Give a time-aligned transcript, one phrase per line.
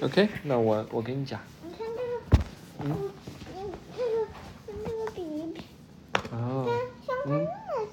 [0.00, 1.40] OK，那我我给你讲。
[1.66, 2.44] 你看这个，
[2.84, 3.10] 嗯
[3.96, 4.28] 这个
[4.64, 5.64] 这个比
[6.30, 6.68] 哦，
[7.04, 7.88] 像它嗯那么，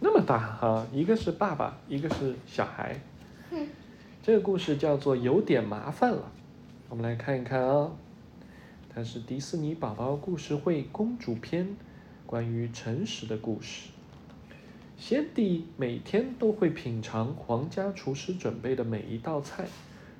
[0.00, 3.00] 那么大哈、一个是爸爸，一个是小孩。
[3.50, 3.66] 嗯，
[4.22, 6.30] 这个故事叫做有点麻烦了。
[6.90, 7.90] 我们来看一看啊、
[8.94, 11.74] 它是迪士尼宝宝故事会公主篇，
[12.26, 13.88] 关于诚实的故事。
[14.98, 19.64] 先帝每天都会品尝皇家厨师准备的每一道菜，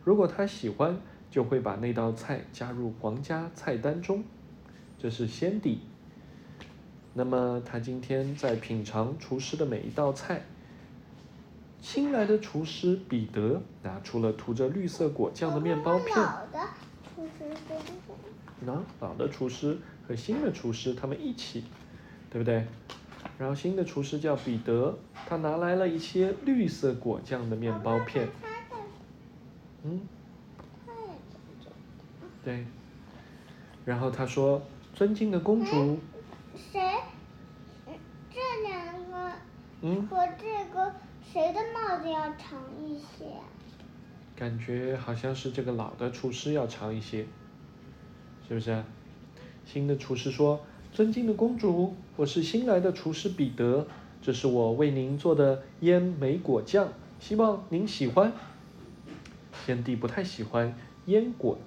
[0.02, 0.98] 如果他喜欢，
[1.30, 4.24] 就会把那道菜加入皇家菜单中。
[4.98, 5.80] 这是先帝。
[7.14, 10.42] 那么他今天在品尝厨师的每一道菜。
[11.80, 16.16] 新来的厨师彼得拿出了涂着绿色果酱的面包片。
[16.16, 16.68] 老的
[17.14, 21.64] 厨师老的厨师和新的厨师他们一起，
[22.30, 22.66] 对不对？
[23.38, 24.98] 然后新的厨师叫彼得，
[25.28, 28.28] 他拿来了一些绿色果酱的面包片。
[29.84, 30.00] 嗯，
[32.46, 32.64] 对。
[33.84, 34.62] 然后他说
[34.94, 35.98] ：“尊敬的公主，做。
[36.54, 36.80] 谁？
[37.88, 37.94] 嗯
[38.30, 39.32] 这两个
[39.80, 40.94] 嗯，和这个
[41.32, 43.24] 谁的帽子要长一些？
[44.36, 47.26] 感觉好像是这个老的厨师要长一些，
[48.46, 48.84] 是不是啊？
[49.64, 53.88] 新的厨师说：“尊敬的公主，我是新来的厨师彼得，
[54.22, 58.32] 这是我为您做的腌莓果酱，希望您喜欢。”
[59.66, 60.76] 先帝不太喜欢
[61.06, 61.58] 腌果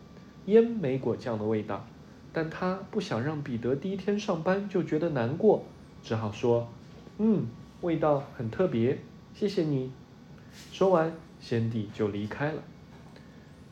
[0.49, 1.85] 腌莓果酱的味道，
[2.33, 5.63] 但他不想让彼得第一天上班就觉得难过，
[6.03, 6.67] 只好说
[7.17, 7.47] ：“嗯，
[7.81, 8.99] 味道很特别，
[9.33, 9.91] 谢谢你。”
[10.71, 12.61] 说完，先帝就离开了。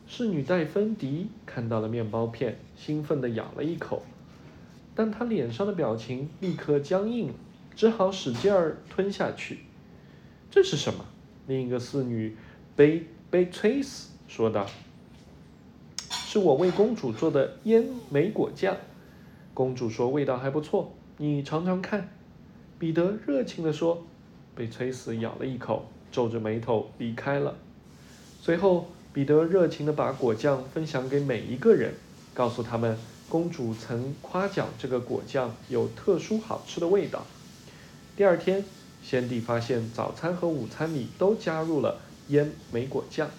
[0.06, 4.04] 侍女戴芬迪看到了面包片，兴奋地咬了一口，
[4.96, 7.34] 但她脸上的表情立刻僵硬了，
[7.76, 9.60] 只好使劲儿吞下去。
[10.50, 11.04] 这是什么？
[11.48, 12.38] 另一个侍女
[12.76, 14.66] 贝贝崔斯说道
[16.30, 18.76] ：“是我为公主做的烟莓果酱。”
[19.56, 22.10] 公主说：“味道还不错，你尝尝看。”
[22.78, 24.06] 彼得热情地说。
[24.54, 27.54] 被崔斯咬了一口，皱着眉头离开了。
[28.42, 31.94] 随后，彼得热情地把果酱分享给每一个人，
[32.34, 32.98] 告诉他们
[33.30, 37.24] 公主曾夸奖这个果酱有特殊好吃的味道。
[38.16, 38.66] 第二天，
[39.04, 43.30] 先帝发现早餐和午餐里都加入了烟莓果酱，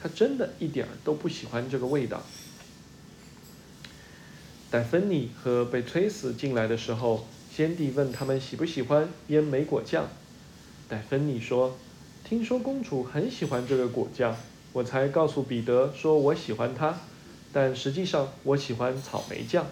[0.00, 2.22] 他真的一点儿都不喜欢这个味道。
[4.70, 10.06] 戴芬妮和贝崔斯进来的时候，先帝问他们喜不喜欢腌莓果酱。
[10.88, 11.76] 戴芬妮说
[12.22, 14.36] ：“听说公主很喜欢这个果酱，
[14.72, 16.98] 我才告诉彼得说我喜欢它，
[17.52, 19.66] 但实际上我喜欢草莓酱。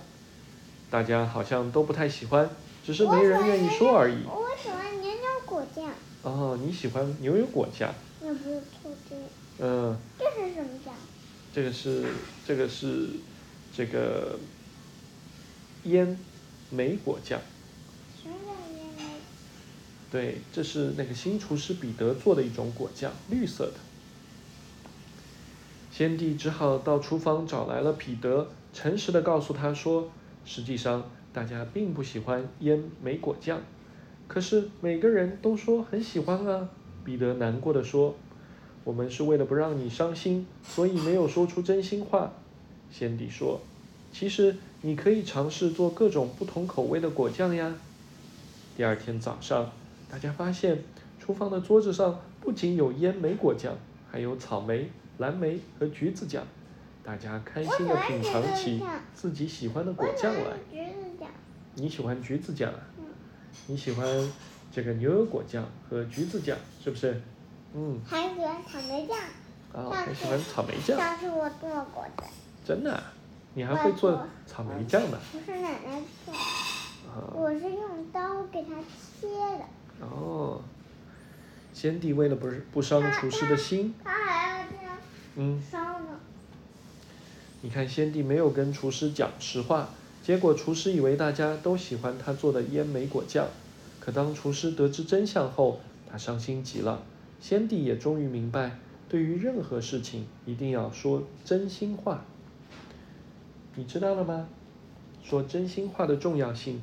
[0.90, 2.48] 大家好像都不太喜欢，
[2.84, 4.24] 只是没人愿意说而已。
[4.26, 5.90] 我喜欢牛油果酱，
[6.22, 7.94] 哦，你喜欢牛油果酱？
[8.26, 9.14] 那不是错这
[9.64, 10.92] 嗯，这是什么酱？
[11.54, 12.04] 这个是
[12.44, 13.08] 这个是
[13.72, 14.36] 这个
[15.84, 16.18] 腌
[16.70, 17.40] 莓果酱。
[18.20, 19.14] 什么叫烟莓？
[20.10, 23.74] 对，这是那个新厨师彼得做的一种果酱，绿色的。
[25.92, 30.10] 先帝只好到厨房找来了彼得，诚实的告诉他说，
[30.44, 33.60] 实际上大家并不喜欢腌莓果酱，
[34.26, 36.68] 可是每个人都说很喜欢啊。
[37.06, 38.16] 彼得难过的说
[38.82, 42.32] ：“我们是为了不让你伤心，所以没有说出真心话。”
[42.90, 43.60] 先帝说
[44.12, 47.72] ：“其实你可以尝试做各种不同口味的果酱呀。”
[48.76, 49.70] 第二天早上，
[50.10, 50.82] 大家发现
[51.20, 53.72] 厨房的桌子上不仅有腌莓果酱，
[54.10, 56.42] 还有草莓、蓝莓和橘子酱。
[57.04, 58.82] 大家开心地品尝起
[59.14, 60.56] 自己喜欢的果酱来。
[61.76, 62.80] 你喜欢橘子酱啊？
[62.98, 63.04] 嗯
[63.68, 64.06] 你喜欢
[64.72, 67.20] 这个牛油果酱和橘子酱，是不是？
[67.74, 69.18] 嗯，还喜欢草莓酱。
[69.72, 72.24] 啊，还喜欢草莓酱，上次我做过的，
[72.64, 73.12] 真的啊？
[73.52, 75.18] 你还会做草莓酱呢？
[75.32, 78.70] 不是奶奶做，啊，我是用刀给它
[79.20, 79.28] 切
[79.58, 79.64] 的。
[80.00, 80.62] 哦，
[81.74, 84.96] 先帝为了不是不伤厨师的心，他还要这样
[85.36, 86.20] 嗯，烧呢。
[87.60, 89.90] 你看先帝没有跟厨师讲实话，
[90.22, 93.46] 结果厨师以为大家都喜欢他做的腌莓果酱，
[94.06, 97.02] 可当厨师得知真相后，他伤心极了。
[97.40, 102.24] 先帝也终于明白，对于任何事情一定要说真心话。
[103.74, 104.48] 你知道了吗？
[105.24, 106.80] 说真心话的重要性。